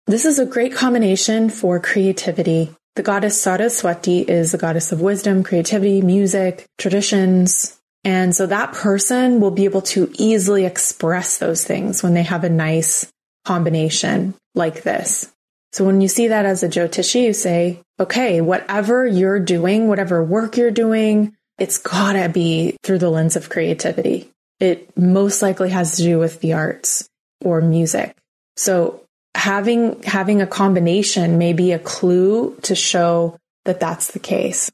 This 0.07 0.25
is 0.25 0.39
a 0.39 0.45
great 0.45 0.73
combination 0.73 1.49
for 1.49 1.79
creativity. 1.79 2.73
The 2.95 3.03
goddess 3.03 3.39
Saraswati 3.39 4.21
is 4.21 4.51
the 4.51 4.57
goddess 4.57 4.91
of 4.91 5.01
wisdom, 5.01 5.43
creativity, 5.43 6.01
music, 6.01 6.65
traditions. 6.77 7.77
And 8.03 8.35
so 8.35 8.47
that 8.47 8.73
person 8.73 9.39
will 9.39 9.51
be 9.51 9.65
able 9.65 9.81
to 9.81 10.11
easily 10.17 10.65
express 10.65 11.37
those 11.37 11.63
things 11.63 12.01
when 12.01 12.13
they 12.13 12.23
have 12.23 12.43
a 12.43 12.49
nice 12.49 13.11
combination 13.45 14.33
like 14.55 14.83
this. 14.83 15.31
So 15.73 15.85
when 15.85 16.01
you 16.01 16.07
see 16.07 16.29
that 16.29 16.45
as 16.45 16.63
a 16.63 16.69
Jyotishi, 16.69 17.25
you 17.25 17.33
say, 17.33 17.81
okay, 17.99 18.41
whatever 18.41 19.05
you're 19.05 19.39
doing, 19.39 19.87
whatever 19.87 20.23
work 20.23 20.57
you're 20.57 20.71
doing, 20.71 21.35
it's 21.57 21.77
gotta 21.77 22.29
be 22.29 22.77
through 22.83 22.99
the 22.99 23.09
lens 23.09 23.35
of 23.35 23.49
creativity. 23.49 24.29
It 24.59 24.95
most 24.97 25.41
likely 25.41 25.69
has 25.69 25.97
to 25.97 26.03
do 26.03 26.19
with 26.19 26.39
the 26.41 26.53
arts 26.53 27.07
or 27.43 27.61
music. 27.61 28.15
So 28.55 29.03
having, 29.35 30.01
having 30.03 30.41
a 30.41 30.47
combination 30.47 31.37
may 31.37 31.53
be 31.53 31.71
a 31.71 31.79
clue 31.79 32.57
to 32.63 32.75
show 32.75 33.37
that 33.65 33.79
that's 33.79 34.11
the 34.11 34.19
case. 34.19 34.71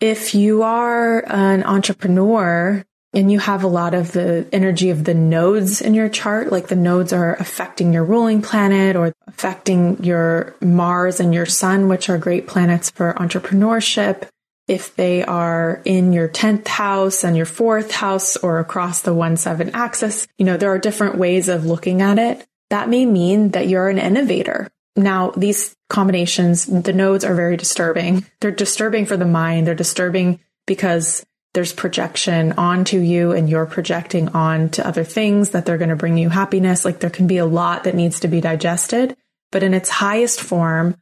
If 0.00 0.34
you 0.34 0.62
are 0.62 1.24
an 1.26 1.62
entrepreneur, 1.64 2.84
and 3.14 3.30
you 3.30 3.38
have 3.38 3.62
a 3.62 3.68
lot 3.68 3.94
of 3.94 4.12
the 4.12 4.46
energy 4.52 4.90
of 4.90 5.04
the 5.04 5.14
nodes 5.14 5.82
in 5.82 5.94
your 5.94 6.08
chart, 6.08 6.50
like 6.50 6.68
the 6.68 6.76
nodes 6.76 7.12
are 7.12 7.34
affecting 7.34 7.92
your 7.92 8.04
ruling 8.04 8.40
planet 8.40 8.96
or 8.96 9.12
affecting 9.26 10.02
your 10.02 10.54
Mars 10.60 11.20
and 11.20 11.34
your 11.34 11.46
Sun, 11.46 11.88
which 11.88 12.08
are 12.08 12.18
great 12.18 12.46
planets 12.46 12.90
for 12.90 13.12
entrepreneurship. 13.14 14.28
If 14.68 14.94
they 14.94 15.24
are 15.24 15.82
in 15.84 16.12
your 16.12 16.28
10th 16.28 16.68
house 16.68 17.24
and 17.24 17.36
your 17.36 17.46
fourth 17.46 17.90
house 17.90 18.36
or 18.36 18.58
across 18.58 19.02
the 19.02 19.12
1 19.12 19.36
7 19.36 19.70
axis, 19.74 20.28
you 20.38 20.44
know, 20.44 20.56
there 20.56 20.72
are 20.72 20.78
different 20.78 21.16
ways 21.16 21.48
of 21.48 21.66
looking 21.66 22.00
at 22.00 22.18
it. 22.18 22.46
That 22.70 22.88
may 22.88 23.04
mean 23.04 23.50
that 23.50 23.68
you're 23.68 23.88
an 23.88 23.98
innovator. 23.98 24.68
Now, 24.94 25.30
these 25.36 25.74
combinations, 25.88 26.66
the 26.66 26.92
nodes 26.92 27.24
are 27.24 27.34
very 27.34 27.56
disturbing. 27.56 28.24
They're 28.40 28.50
disturbing 28.50 29.06
for 29.06 29.16
the 29.16 29.26
mind. 29.26 29.66
They're 29.66 29.74
disturbing 29.74 30.40
because 30.66 31.24
there's 31.54 31.72
projection 31.72 32.52
onto 32.52 32.98
you 32.98 33.32
and 33.32 33.48
you're 33.48 33.66
projecting 33.66 34.28
on 34.30 34.70
to 34.70 34.86
other 34.86 35.04
things 35.04 35.50
that 35.50 35.66
they're 35.66 35.78
going 35.78 35.90
to 35.90 35.96
bring 35.96 36.16
you 36.16 36.30
happiness. 36.30 36.84
Like 36.84 37.00
there 37.00 37.10
can 37.10 37.26
be 37.26 37.36
a 37.36 37.46
lot 37.46 37.84
that 37.84 37.94
needs 37.94 38.20
to 38.20 38.28
be 38.28 38.40
digested, 38.40 39.16
but 39.50 39.62
in 39.62 39.74
its 39.74 39.90
highest 39.90 40.40
form, 40.40 40.96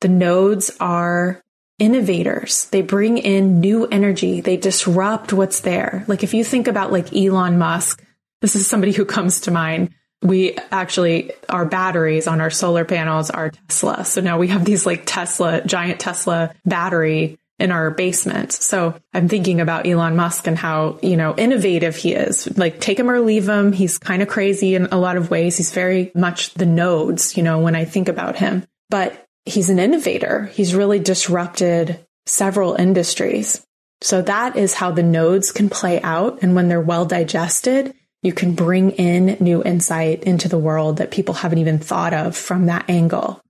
the 0.00 0.08
nodes 0.08 0.74
are 0.80 1.42
innovators. 1.80 2.66
They 2.66 2.82
bring 2.82 3.18
in 3.18 3.60
new 3.60 3.86
energy. 3.86 4.40
They 4.40 4.56
disrupt 4.56 5.32
what's 5.32 5.60
there. 5.60 6.04
Like 6.06 6.22
if 6.22 6.34
you 6.34 6.44
think 6.44 6.68
about 6.68 6.92
like 6.92 7.12
Elon 7.12 7.58
Musk, 7.58 8.04
this 8.40 8.54
is 8.54 8.66
somebody 8.66 8.92
who 8.92 9.04
comes 9.04 9.40
to 9.42 9.50
mind. 9.50 9.90
We 10.22 10.56
actually, 10.70 11.32
our 11.48 11.64
batteries 11.64 12.28
on 12.28 12.42
our 12.42 12.50
solar 12.50 12.84
panels 12.84 13.30
are 13.30 13.50
Tesla. 13.50 14.04
So 14.04 14.20
now 14.20 14.38
we 14.38 14.48
have 14.48 14.64
these 14.64 14.84
like 14.84 15.04
Tesla, 15.06 15.62
giant 15.64 15.98
Tesla 15.98 16.54
battery 16.66 17.38
in 17.58 17.72
our 17.72 17.90
basement. 17.90 18.52
So 18.52 18.94
I'm 19.14 19.28
thinking 19.28 19.60
about 19.60 19.86
Elon 19.86 20.16
Musk 20.16 20.46
and 20.46 20.58
how, 20.58 20.98
you 21.02 21.16
know, 21.16 21.34
innovative 21.36 21.96
he 21.96 22.12
is. 22.12 22.56
Like 22.58 22.80
take 22.80 22.98
him 22.98 23.10
or 23.10 23.20
leave 23.20 23.48
him. 23.48 23.72
He's 23.72 23.98
kind 23.98 24.22
of 24.22 24.28
crazy 24.28 24.74
in 24.74 24.86
a 24.86 24.98
lot 24.98 25.16
of 25.16 25.30
ways. 25.30 25.56
He's 25.56 25.72
very 25.72 26.12
much 26.14 26.54
the 26.54 26.66
nodes, 26.66 27.36
you 27.36 27.42
know, 27.42 27.60
when 27.60 27.74
I 27.74 27.86
think 27.86 28.08
about 28.08 28.36
him, 28.36 28.66
but 28.90 29.26
he's 29.50 29.70
an 29.70 29.78
innovator. 29.78 30.46
He's 30.46 30.74
really 30.74 30.98
disrupted 30.98 32.00
several 32.26 32.74
industries. 32.74 33.64
So 34.00 34.22
that 34.22 34.56
is 34.56 34.74
how 34.74 34.90
the 34.90 35.02
nodes 35.02 35.52
can 35.52 35.68
play 35.68 36.00
out. 36.00 36.38
And 36.42 36.54
when 36.54 36.68
they're 36.68 36.80
well 36.80 37.04
digested, 37.04 37.94
you 38.22 38.32
can 38.32 38.54
bring 38.54 38.92
in 38.92 39.36
new 39.40 39.62
insight 39.62 40.22
into 40.24 40.48
the 40.48 40.58
world 40.58 40.98
that 40.98 41.10
people 41.10 41.34
haven't 41.34 41.58
even 41.58 41.78
thought 41.78 42.14
of 42.14 42.36
from 42.36 42.66
that 42.66 42.88
angle. 42.88 43.40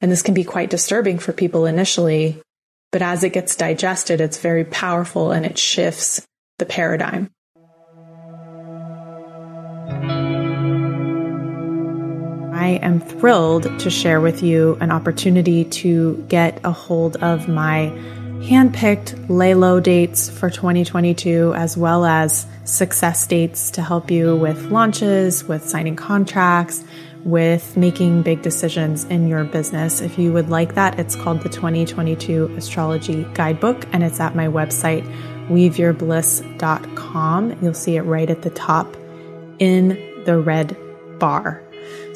And 0.00 0.12
this 0.12 0.22
can 0.22 0.34
be 0.34 0.44
quite 0.44 0.70
disturbing 0.70 1.18
for 1.18 1.32
people 1.32 1.66
initially 1.66 2.40
but 2.92 3.02
as 3.02 3.22
it 3.24 3.34
gets 3.34 3.56
digested, 3.56 4.22
it's 4.22 4.38
very 4.38 4.64
powerful 4.64 5.32
and 5.32 5.44
it 5.44 5.58
shifts 5.58 6.26
the 6.58 6.64
paradigm. 6.64 7.30
I 12.66 12.80
am 12.82 12.98
thrilled 12.98 13.78
to 13.78 13.90
share 13.90 14.20
with 14.20 14.42
you 14.42 14.76
an 14.80 14.90
opportunity 14.90 15.66
to 15.66 16.16
get 16.28 16.60
a 16.64 16.72
hold 16.72 17.14
of 17.18 17.46
my 17.46 17.92
handpicked 18.40 19.28
lay 19.28 19.54
low 19.54 19.78
dates 19.78 20.28
for 20.28 20.50
2022, 20.50 21.54
as 21.54 21.76
well 21.76 22.04
as 22.04 22.44
success 22.64 23.24
dates 23.28 23.70
to 23.70 23.82
help 23.82 24.10
you 24.10 24.34
with 24.34 24.64
launches, 24.64 25.44
with 25.44 25.68
signing 25.68 25.94
contracts, 25.94 26.82
with 27.22 27.76
making 27.76 28.22
big 28.22 28.42
decisions 28.42 29.04
in 29.04 29.28
your 29.28 29.44
business. 29.44 30.00
If 30.00 30.18
you 30.18 30.32
would 30.32 30.48
like 30.48 30.74
that, 30.74 30.98
it's 30.98 31.14
called 31.14 31.42
the 31.42 31.48
2022 31.48 32.56
Astrology 32.56 33.22
Guidebook 33.34 33.86
and 33.92 34.02
it's 34.02 34.18
at 34.18 34.34
my 34.34 34.48
website, 34.48 35.06
weaveyourbliss.com. 35.46 37.62
You'll 37.62 37.74
see 37.74 37.94
it 37.94 38.02
right 38.02 38.28
at 38.28 38.42
the 38.42 38.50
top 38.50 38.96
in 39.60 40.24
the 40.24 40.40
red 40.40 40.76
bar. 41.20 41.62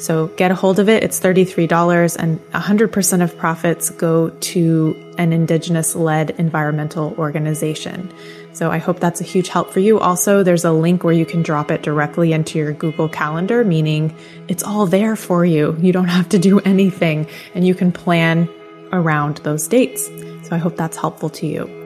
So 0.01 0.27
get 0.29 0.49
a 0.49 0.55
hold 0.55 0.79
of 0.79 0.89
it. 0.89 1.03
It's 1.03 1.19
$33 1.19 2.15
and 2.17 2.39
100% 2.51 3.23
of 3.23 3.37
profits 3.37 3.91
go 3.91 4.29
to 4.29 5.13
an 5.19 5.31
indigenous 5.31 5.95
led 5.95 6.31
environmental 6.31 7.13
organization. 7.19 8.11
So 8.53 8.71
I 8.71 8.79
hope 8.79 8.99
that's 8.99 9.21
a 9.21 9.23
huge 9.23 9.47
help 9.47 9.71
for 9.71 9.79
you. 9.79 9.99
Also, 9.99 10.41
there's 10.41 10.65
a 10.65 10.71
link 10.71 11.03
where 11.03 11.13
you 11.13 11.25
can 11.25 11.43
drop 11.43 11.69
it 11.69 11.83
directly 11.83 12.33
into 12.33 12.57
your 12.57 12.73
Google 12.73 13.09
Calendar, 13.09 13.63
meaning 13.63 14.15
it's 14.47 14.63
all 14.63 14.87
there 14.87 15.15
for 15.15 15.45
you. 15.45 15.77
You 15.79 15.93
don't 15.93 16.07
have 16.07 16.29
to 16.29 16.39
do 16.39 16.59
anything 16.61 17.27
and 17.53 17.65
you 17.65 17.75
can 17.75 17.91
plan 17.91 18.49
around 18.91 19.37
those 19.37 19.67
dates. 19.67 20.07
So 20.47 20.55
I 20.55 20.57
hope 20.57 20.77
that's 20.77 20.97
helpful 20.97 21.29
to 21.29 21.45
you. 21.45 21.80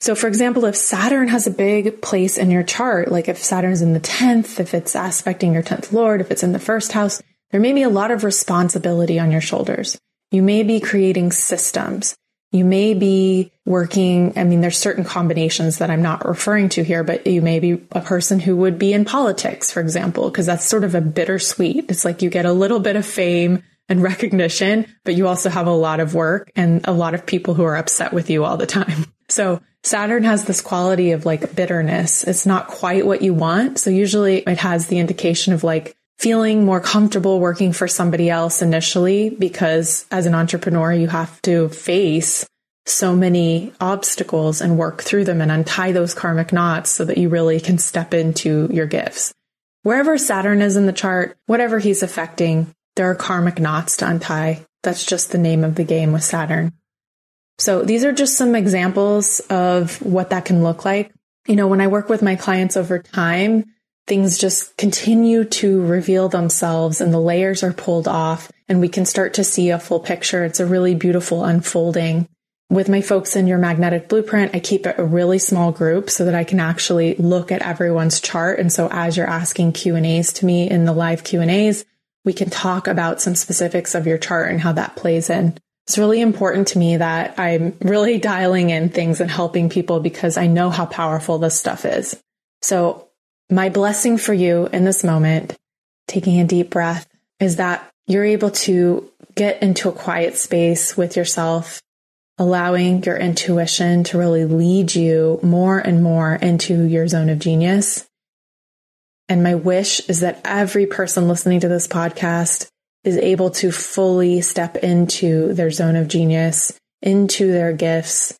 So, 0.00 0.14
for 0.14 0.28
example, 0.28 0.64
if 0.64 0.76
Saturn 0.76 1.28
has 1.28 1.46
a 1.46 1.50
big 1.50 2.00
place 2.00 2.38
in 2.38 2.50
your 2.50 2.62
chart, 2.62 3.12
like 3.12 3.28
if 3.28 3.36
Saturn's 3.36 3.82
in 3.82 3.92
the 3.92 4.00
10th, 4.00 4.58
if 4.58 4.72
it's 4.72 4.96
aspecting 4.96 5.52
your 5.52 5.62
10th 5.62 5.92
Lord, 5.92 6.22
if 6.22 6.30
it's 6.30 6.42
in 6.42 6.52
the 6.52 6.58
first 6.58 6.92
house, 6.92 7.22
there 7.50 7.60
may 7.60 7.72
be 7.72 7.82
a 7.82 7.90
lot 7.90 8.10
of 8.10 8.24
responsibility 8.24 9.18
on 9.18 9.30
your 9.30 9.42
shoulders. 9.42 10.00
You 10.30 10.42
may 10.42 10.62
be 10.62 10.80
creating 10.80 11.32
systems. 11.32 12.16
You 12.50 12.64
may 12.64 12.94
be 12.94 13.52
working. 13.66 14.32
I 14.36 14.44
mean, 14.44 14.62
there's 14.62 14.78
certain 14.78 15.04
combinations 15.04 15.78
that 15.78 15.90
I'm 15.90 16.02
not 16.02 16.26
referring 16.26 16.70
to 16.70 16.82
here, 16.82 17.04
but 17.04 17.26
you 17.26 17.42
may 17.42 17.60
be 17.60 17.72
a 17.92 18.00
person 18.00 18.40
who 18.40 18.56
would 18.56 18.78
be 18.78 18.92
in 18.92 19.04
politics, 19.04 19.70
for 19.70 19.80
example, 19.80 20.30
because 20.30 20.46
that's 20.46 20.64
sort 20.64 20.84
of 20.84 20.94
a 20.94 21.00
bittersweet. 21.00 21.90
It's 21.90 22.04
like 22.04 22.22
you 22.22 22.30
get 22.30 22.46
a 22.46 22.52
little 22.52 22.80
bit 22.80 22.96
of 22.96 23.04
fame 23.04 23.62
and 23.88 24.02
recognition, 24.02 24.86
but 25.04 25.14
you 25.14 25.28
also 25.28 25.50
have 25.50 25.66
a 25.66 25.72
lot 25.72 26.00
of 26.00 26.14
work 26.14 26.50
and 26.56 26.86
a 26.88 26.92
lot 26.92 27.14
of 27.14 27.26
people 27.26 27.54
who 27.54 27.64
are 27.64 27.76
upset 27.76 28.12
with 28.12 28.30
you 28.30 28.44
all 28.44 28.56
the 28.56 28.66
time. 28.66 29.06
So 29.30 29.60
Saturn 29.82 30.24
has 30.24 30.44
this 30.44 30.60
quality 30.60 31.12
of 31.12 31.24
like 31.24 31.54
bitterness. 31.54 32.24
It's 32.24 32.46
not 32.46 32.68
quite 32.68 33.06
what 33.06 33.22
you 33.22 33.32
want. 33.32 33.78
So 33.78 33.90
usually 33.90 34.38
it 34.38 34.58
has 34.58 34.86
the 34.86 34.98
indication 34.98 35.52
of 35.52 35.64
like 35.64 35.96
feeling 36.18 36.64
more 36.64 36.80
comfortable 36.80 37.40
working 37.40 37.72
for 37.72 37.88
somebody 37.88 38.28
else 38.28 38.60
initially 38.60 39.30
because 39.30 40.04
as 40.10 40.26
an 40.26 40.34
entrepreneur, 40.34 40.92
you 40.92 41.08
have 41.08 41.40
to 41.42 41.70
face 41.70 42.46
so 42.84 43.16
many 43.16 43.72
obstacles 43.80 44.60
and 44.60 44.76
work 44.76 45.02
through 45.02 45.24
them 45.24 45.40
and 45.40 45.50
untie 45.50 45.92
those 45.92 46.12
karmic 46.12 46.52
knots 46.52 46.90
so 46.90 47.04
that 47.04 47.18
you 47.18 47.28
really 47.28 47.60
can 47.60 47.78
step 47.78 48.12
into 48.12 48.68
your 48.70 48.86
gifts. 48.86 49.32
Wherever 49.82 50.18
Saturn 50.18 50.60
is 50.60 50.76
in 50.76 50.84
the 50.84 50.92
chart, 50.92 51.38
whatever 51.46 51.78
he's 51.78 52.02
affecting, 52.02 52.74
there 52.96 53.10
are 53.10 53.14
karmic 53.14 53.58
knots 53.58 53.96
to 53.98 54.08
untie. 54.08 54.66
That's 54.82 55.06
just 55.06 55.32
the 55.32 55.38
name 55.38 55.64
of 55.64 55.74
the 55.74 55.84
game 55.84 56.12
with 56.12 56.24
Saturn. 56.24 56.72
So 57.60 57.82
these 57.82 58.04
are 58.06 58.12
just 58.12 58.38
some 58.38 58.54
examples 58.54 59.40
of 59.50 60.00
what 60.00 60.30
that 60.30 60.46
can 60.46 60.62
look 60.62 60.86
like. 60.86 61.12
You 61.46 61.56
know, 61.56 61.68
when 61.68 61.82
I 61.82 61.88
work 61.88 62.08
with 62.08 62.22
my 62.22 62.34
clients 62.34 62.74
over 62.74 62.98
time, 62.98 63.66
things 64.06 64.38
just 64.38 64.78
continue 64.78 65.44
to 65.44 65.82
reveal 65.82 66.30
themselves 66.30 67.02
and 67.02 67.12
the 67.12 67.20
layers 67.20 67.62
are 67.62 67.74
pulled 67.74 68.08
off 68.08 68.50
and 68.66 68.80
we 68.80 68.88
can 68.88 69.04
start 69.04 69.34
to 69.34 69.44
see 69.44 69.68
a 69.68 69.78
full 69.78 70.00
picture. 70.00 70.42
It's 70.42 70.58
a 70.58 70.64
really 70.64 70.94
beautiful 70.94 71.44
unfolding. 71.44 72.28
With 72.70 72.88
my 72.88 73.02
folks 73.02 73.36
in 73.36 73.46
your 73.46 73.58
magnetic 73.58 74.08
blueprint, 74.08 74.54
I 74.54 74.60
keep 74.60 74.86
it 74.86 74.98
a 74.98 75.04
really 75.04 75.38
small 75.38 75.70
group 75.70 76.08
so 76.08 76.24
that 76.24 76.34
I 76.34 76.44
can 76.44 76.60
actually 76.60 77.14
look 77.16 77.52
at 77.52 77.60
everyone's 77.60 78.22
chart. 78.22 78.58
And 78.58 78.72
so 78.72 78.88
as 78.90 79.18
you're 79.18 79.28
asking 79.28 79.72
Q 79.72 79.96
and 79.96 80.06
A's 80.06 80.32
to 80.34 80.46
me 80.46 80.70
in 80.70 80.86
the 80.86 80.94
live 80.94 81.24
Q 81.24 81.42
and 81.42 81.50
A's, 81.50 81.84
we 82.24 82.32
can 82.32 82.48
talk 82.48 82.86
about 82.86 83.20
some 83.20 83.34
specifics 83.34 83.94
of 83.94 84.06
your 84.06 84.18
chart 84.18 84.50
and 84.50 84.62
how 84.62 84.72
that 84.72 84.96
plays 84.96 85.28
in. 85.28 85.58
It's 85.90 85.98
really 85.98 86.20
important 86.20 86.68
to 86.68 86.78
me 86.78 86.98
that 86.98 87.36
I'm 87.36 87.76
really 87.80 88.18
dialing 88.32 88.70
in 88.70 88.90
things 88.90 89.20
and 89.20 89.28
helping 89.28 89.68
people 89.68 89.98
because 89.98 90.36
I 90.36 90.46
know 90.46 90.70
how 90.70 90.86
powerful 90.86 91.38
this 91.38 91.58
stuff 91.58 91.84
is. 91.84 92.16
So 92.62 93.08
my 93.50 93.70
blessing 93.70 94.16
for 94.16 94.32
you 94.32 94.68
in 94.68 94.84
this 94.84 95.02
moment, 95.02 95.56
taking 96.06 96.38
a 96.38 96.44
deep 96.44 96.70
breath, 96.70 97.08
is 97.40 97.56
that 97.56 97.90
you're 98.06 98.24
able 98.24 98.52
to 98.52 99.10
get 99.34 99.64
into 99.64 99.88
a 99.88 99.92
quiet 99.92 100.36
space 100.36 100.96
with 100.96 101.16
yourself, 101.16 101.82
allowing 102.38 103.02
your 103.02 103.16
intuition 103.16 104.04
to 104.04 104.18
really 104.18 104.44
lead 104.44 104.94
you 104.94 105.40
more 105.42 105.80
and 105.80 106.04
more 106.04 106.36
into 106.36 106.84
your 106.84 107.08
zone 107.08 107.30
of 107.30 107.40
genius. 107.40 108.08
And 109.28 109.42
my 109.42 109.56
wish 109.56 110.08
is 110.08 110.20
that 110.20 110.40
every 110.44 110.86
person 110.86 111.26
listening 111.26 111.58
to 111.58 111.68
this 111.68 111.88
podcast 111.88 112.70
is 113.04 113.16
able 113.16 113.50
to 113.50 113.72
fully 113.72 114.40
step 114.40 114.76
into 114.76 115.54
their 115.54 115.70
zone 115.70 115.96
of 115.96 116.08
genius, 116.08 116.78
into 117.02 117.50
their 117.50 117.72
gifts, 117.72 118.38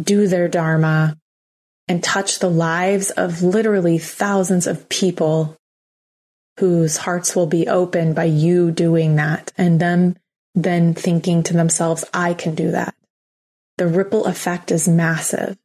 do 0.00 0.28
their 0.28 0.48
dharma, 0.48 1.16
and 1.88 2.04
touch 2.04 2.38
the 2.38 2.50
lives 2.50 3.10
of 3.10 3.42
literally 3.42 3.98
thousands 3.98 4.66
of 4.66 4.88
people 4.88 5.56
whose 6.58 6.98
hearts 6.98 7.34
will 7.34 7.46
be 7.46 7.66
opened 7.68 8.14
by 8.14 8.24
you 8.24 8.70
doing 8.70 9.16
that 9.16 9.52
and 9.56 9.80
them 9.80 10.16
then 10.54 10.92
thinking 10.92 11.42
to 11.44 11.54
themselves, 11.54 12.04
I 12.12 12.34
can 12.34 12.54
do 12.54 12.72
that. 12.72 12.94
The 13.76 13.86
ripple 13.86 14.24
effect 14.26 14.72
is 14.72 14.88
massive. 14.88 15.56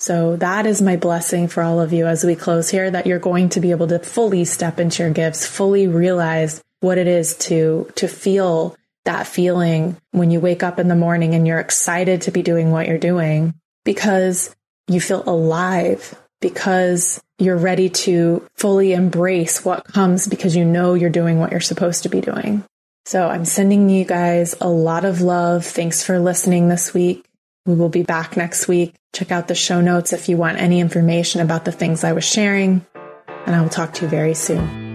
So 0.00 0.36
that 0.36 0.66
is 0.66 0.82
my 0.82 0.96
blessing 0.96 1.48
for 1.48 1.62
all 1.62 1.80
of 1.80 1.92
you 1.92 2.06
as 2.06 2.24
we 2.24 2.36
close 2.36 2.68
here 2.68 2.90
that 2.90 3.06
you're 3.06 3.18
going 3.18 3.48
to 3.50 3.60
be 3.60 3.70
able 3.70 3.88
to 3.88 3.98
fully 3.98 4.44
step 4.44 4.78
into 4.78 5.02
your 5.02 5.12
gifts, 5.12 5.46
fully 5.46 5.88
realize 5.88 6.62
what 6.80 6.98
it 6.98 7.06
is 7.06 7.36
to, 7.36 7.90
to 7.96 8.08
feel 8.08 8.76
that 9.04 9.26
feeling 9.26 9.96
when 10.10 10.30
you 10.30 10.40
wake 10.40 10.62
up 10.62 10.78
in 10.78 10.88
the 10.88 10.94
morning 10.94 11.34
and 11.34 11.46
you're 11.46 11.58
excited 11.58 12.22
to 12.22 12.30
be 12.30 12.42
doing 12.42 12.70
what 12.70 12.86
you're 12.86 12.98
doing 12.98 13.54
because 13.84 14.54
you 14.86 15.00
feel 15.00 15.22
alive, 15.26 16.14
because 16.40 17.22
you're 17.38 17.56
ready 17.56 17.88
to 17.88 18.46
fully 18.56 18.92
embrace 18.92 19.64
what 19.64 19.84
comes 19.84 20.26
because 20.26 20.56
you 20.56 20.64
know 20.64 20.94
you're 20.94 21.10
doing 21.10 21.38
what 21.38 21.52
you're 21.52 21.60
supposed 21.60 22.02
to 22.02 22.08
be 22.08 22.20
doing. 22.20 22.64
So 23.06 23.28
I'm 23.28 23.44
sending 23.46 23.88
you 23.88 24.04
guys 24.04 24.54
a 24.60 24.68
lot 24.68 25.04
of 25.04 25.22
love. 25.22 25.64
Thanks 25.64 26.02
for 26.02 26.18
listening 26.18 26.68
this 26.68 26.92
week. 26.92 27.24
We 27.64 27.74
will 27.74 27.88
be 27.88 28.02
back 28.02 28.36
next 28.36 28.68
week. 28.68 28.94
Check 29.14 29.30
out 29.30 29.48
the 29.48 29.54
show 29.54 29.80
notes 29.80 30.12
if 30.12 30.28
you 30.28 30.36
want 30.36 30.58
any 30.58 30.80
information 30.80 31.40
about 31.40 31.64
the 31.64 31.72
things 31.72 32.04
I 32.04 32.12
was 32.12 32.24
sharing, 32.24 32.84
and 33.46 33.56
I 33.56 33.62
will 33.62 33.70
talk 33.70 33.94
to 33.94 34.02
you 34.04 34.08
very 34.08 34.34
soon. 34.34 34.87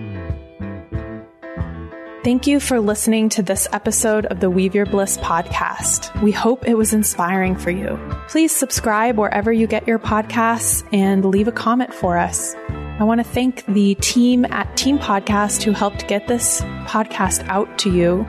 Thank 2.23 2.47
you 2.47 2.61
for 2.61 2.79
listening 2.79 3.27
to 3.29 3.43
this 3.43 3.67
episode 3.73 4.27
of 4.27 4.39
the 4.39 4.49
Weave 4.49 4.73
Your 4.73 4.85
Bliss 4.85 5.17
podcast. 5.17 6.21
We 6.21 6.31
hope 6.31 6.65
it 6.65 6.75
was 6.75 6.93
inspiring 6.93 7.53
for 7.53 7.69
you. 7.69 7.99
Please 8.29 8.53
subscribe 8.53 9.17
wherever 9.17 9.51
you 9.51 9.67
get 9.67 9.85
your 9.85 9.99
podcasts 9.99 10.87
and 10.93 11.25
leave 11.25 11.49
a 11.49 11.51
comment 11.51 11.93
for 11.93 12.17
us. 12.17 12.55
I 12.69 13.03
want 13.03 13.19
to 13.19 13.25
thank 13.25 13.65
the 13.65 13.95
team 13.95 14.45
at 14.45 14.77
Team 14.77 14.99
Podcast 14.99 15.63
who 15.63 15.73
helped 15.73 16.07
get 16.07 16.29
this 16.29 16.61
podcast 16.85 17.45
out 17.49 17.77
to 17.79 17.91
you. 17.91 18.25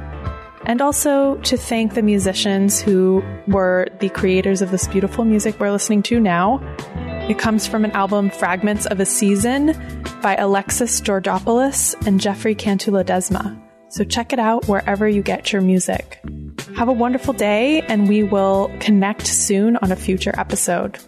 And 0.66 0.82
also 0.82 1.36
to 1.42 1.56
thank 1.56 1.94
the 1.94 2.02
musicians 2.02 2.80
who 2.80 3.22
were 3.46 3.86
the 4.00 4.08
creators 4.08 4.60
of 4.60 4.72
this 4.72 4.88
beautiful 4.88 5.24
music 5.24 5.60
we're 5.60 5.70
listening 5.70 6.02
to 6.04 6.18
now. 6.18 6.58
It 7.28 7.38
comes 7.38 7.68
from 7.68 7.84
an 7.84 7.92
album 7.92 8.30
Fragments 8.30 8.86
of 8.86 8.98
a 8.98 9.06
Season 9.06 9.66
by 10.20 10.34
Alexis 10.34 11.00
Georgopoulos 11.00 11.94
and 12.08 12.20
Jefre 12.20 12.58
Cantu-Ledesma. 12.58 13.63
So 13.94 14.02
check 14.02 14.32
it 14.32 14.40
out 14.40 14.66
wherever 14.66 15.08
you 15.08 15.22
get 15.22 15.52
your 15.52 15.62
music. 15.62 16.20
Have 16.74 16.88
a 16.88 16.92
wonderful 16.92 17.32
day, 17.32 17.80
and 17.82 18.08
we 18.08 18.24
will 18.24 18.68
connect 18.80 19.24
soon 19.24 19.76
on 19.76 19.92
a 19.92 19.94
future 19.94 20.34
episode. 20.36 20.98